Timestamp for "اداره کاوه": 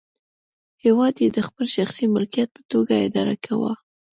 3.07-3.73